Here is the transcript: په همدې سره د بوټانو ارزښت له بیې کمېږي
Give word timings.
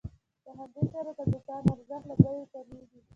په 0.43 0.49
همدې 0.57 0.83
سره 0.93 1.11
د 1.17 1.19
بوټانو 1.31 1.69
ارزښت 1.75 2.03
له 2.09 2.15
بیې 2.23 2.45
کمېږي 2.53 2.99